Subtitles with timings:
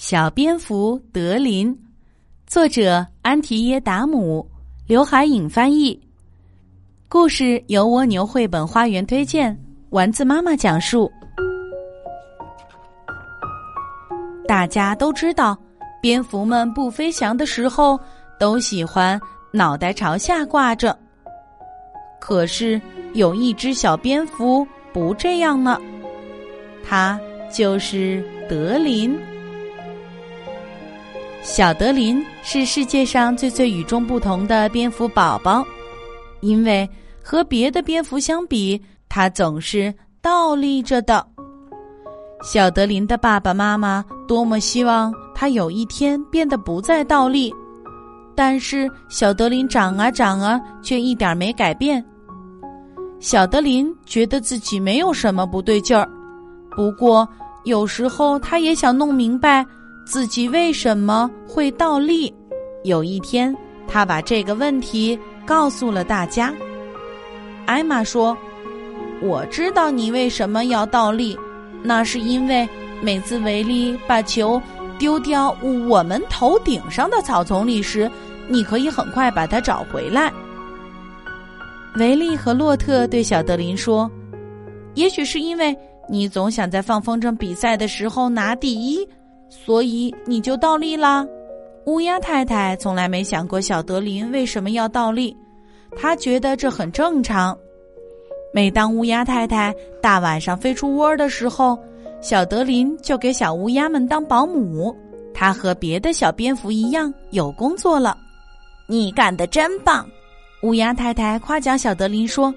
[0.00, 1.78] 小蝙蝠德林，
[2.46, 4.50] 作者安提耶达姆，
[4.86, 6.00] 刘海颖翻译。
[7.06, 9.54] 故事由蜗牛绘本花园推荐，
[9.90, 11.12] 丸子妈妈讲述。
[14.48, 15.54] 大家都知道，
[16.00, 18.00] 蝙蝠们不飞翔的时候
[18.38, 19.20] 都喜欢
[19.52, 20.98] 脑袋朝下挂着。
[22.18, 22.80] 可是
[23.12, 25.78] 有一只小蝙蝠不这样呢，
[26.82, 27.20] 它
[27.52, 29.14] 就是德林。
[31.42, 35.64] 小德林是世界上最最与众不同的蝙蝠宝宝，
[36.40, 36.88] 因为
[37.24, 41.26] 和别的蝙蝠相比，它总是倒立着的。
[42.42, 47.52] 小德林的爸爸妈妈多么希望他有一天变得不再倒立，
[48.34, 52.04] 但是小德林长啊长啊，却一点没改变。
[53.18, 56.06] 小德林觉得自己没有什么不对劲儿，
[56.76, 57.26] 不过
[57.64, 59.64] 有时候他也想弄明白。
[60.10, 62.34] 自己为什么会倒立？
[62.82, 65.16] 有一天，他把这个问题
[65.46, 66.52] 告诉了大家。
[67.64, 68.36] 艾玛说
[69.22, 71.38] ：“我知道你为什么要倒立，
[71.84, 72.68] 那是因为
[73.00, 74.60] 每次维利把球
[74.98, 75.56] 丢掉
[75.88, 78.10] 我们头顶上的草丛里时，
[78.48, 80.32] 你可以很快把它找回来。”
[81.94, 84.10] 维利和洛特对小德林说
[84.94, 85.72] ：“也许是因为
[86.08, 89.08] 你总想在放风筝比赛的时候拿第一。”
[89.50, 91.26] 所以你就倒立啦。
[91.86, 95.36] 乌鸦太太从来没想过小德林为什么要倒立，
[95.96, 97.56] 她觉得这很正常。
[98.54, 101.78] 每当乌鸦太太大晚上飞出窝的时候，
[102.20, 104.96] 小德林就给小乌鸦们当保姆。
[105.32, 108.16] 他和别的小蝙蝠一样有工作了。
[108.86, 110.06] 你干得真棒！
[110.62, 112.52] 乌鸦太太夸奖小德林说：“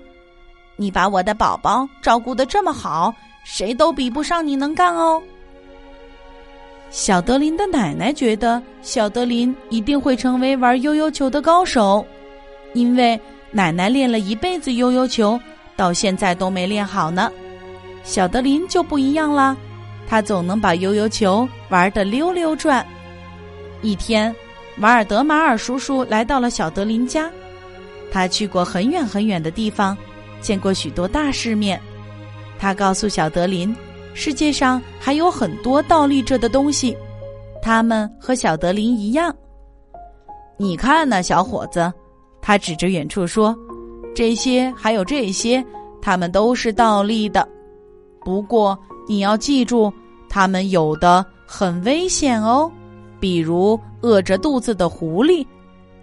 [0.76, 3.14] 你把我的宝宝照顾得这么好，
[3.46, 5.22] 谁都比不上你能干哦。”
[6.94, 12.06] 小德林的奶奶觉得小德林一定会成为玩悠悠球的高手，
[12.76, 15.40] 因为奶奶练了一辈子悠悠球，
[15.76, 17.32] 到现在都没练好呢。
[18.04, 19.58] 小德林就不一样了，
[20.08, 22.86] 他总能把悠悠球玩得溜溜转。
[23.82, 24.34] 一天，
[24.78, 27.28] 瓦尔德马尔叔叔来到了小德林家，
[28.12, 29.98] 他去过很远很远的地方，
[30.42, 31.82] 见过许多大世面。
[32.60, 33.76] 他告诉小德林。
[34.14, 36.96] 世界上还有很多倒立着的东西，
[37.62, 39.36] 它们和小德林一样。
[40.58, 41.92] 你看呢，小伙子，
[42.42, 43.56] 他指着远处说
[44.16, 45.66] ：“这些还有这些，
[46.02, 47.48] 它们都是倒立的。
[48.24, 49.92] 不过你要记住，
[50.30, 52.72] 它们有的很危险哦。
[53.20, 55.46] 比如饿着肚子的狐狸，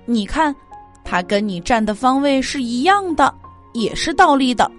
[0.05, 0.55] 你看，
[1.05, 3.33] 它跟你站的方位是一样的，
[3.73, 4.71] 也是倒立的。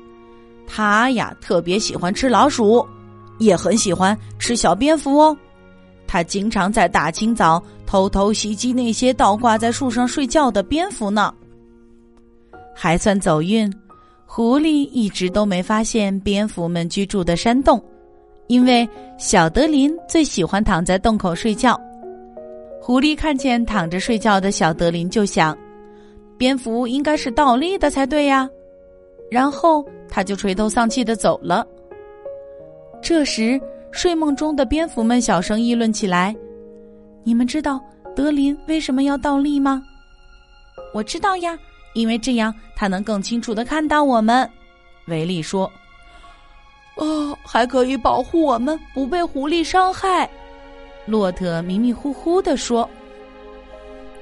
[0.68, 2.86] 它呀，特别喜欢吃老鼠。”
[3.42, 5.36] 也很喜欢吃小蝙蝠哦，
[6.06, 11.34] 他经常在大清早偷偷袭击那些倒挂在树上睡觉的蝙蝠呢。
[12.76, 13.72] 还算走运，
[14.28, 17.84] 狐狸一直都没发现蝙蝠们居住的山洞，
[18.46, 18.88] 因为
[19.18, 21.80] 小德林最喜欢躺在洞口睡觉。
[22.80, 25.58] 狐狸看见躺着睡觉的小德林，就想，
[26.38, 28.48] 蝙蝠应该是倒立的才对呀，
[29.32, 31.66] 然后他就垂头丧气的走了。
[33.02, 33.60] 这时，
[33.92, 36.36] 睡梦中的蝙蝠们小声议论起来
[37.26, 37.82] ：“你们知道
[38.16, 39.84] 德林为什么要倒立吗
[40.94, 41.58] ？”“我知道呀，
[41.94, 44.50] 因为这样他能更清楚的看到我们。”
[45.08, 45.70] 维利说。
[46.96, 50.30] “哦，还可以保护我们不被狐狸伤害。”
[51.08, 52.88] 洛特迷迷糊糊的说。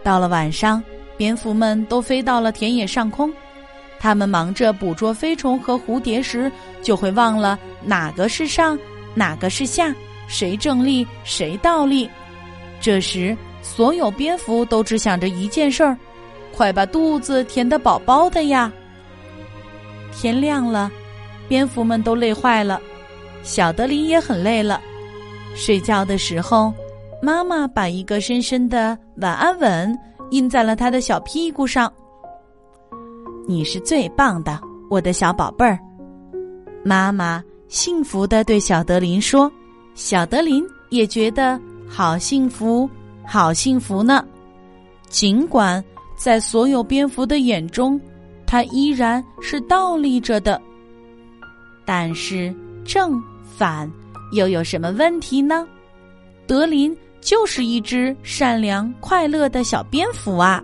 [0.02, 0.82] 到了晚上，
[1.18, 3.32] 蝙蝠们都飞到了田野上空。
[4.00, 6.52] 他们忙着捕捉飞虫和蝴蝶时，
[6.82, 8.78] 就会忘了哪个是上，
[9.14, 9.94] 哪个是下，
[10.28, 12.10] 谁正立，谁倒立。
[12.80, 15.98] 这时，所有蝙蝠都只想着一件事儿：
[16.56, 18.72] 快把肚子填得饱饱的呀！
[20.14, 20.90] 天亮了，
[21.48, 22.80] 蝙蝠们都累坏了，
[23.44, 24.81] 小德林也很累了。
[25.56, 26.74] 睡觉的时候，
[27.22, 30.00] 妈妈把一个深深的晚安吻
[30.31, 31.92] 印在了他的小屁股上。
[33.47, 34.59] 你是最棒的，
[34.89, 35.80] 我的小宝贝儿。
[36.83, 39.51] 妈妈幸福的对小德林说
[39.95, 42.89] ：“小德林也觉得好幸福，
[43.25, 44.24] 好幸福呢。
[45.07, 45.83] 尽管
[46.15, 48.00] 在所有蝙蝠的眼中，
[48.45, 50.62] 它依然是倒立着的。
[51.86, 52.53] 但是
[52.86, 53.91] 正反
[54.31, 55.68] 又有什么问题呢？
[56.45, 60.63] 德林就是一只善良快乐的小蝙蝠啊。”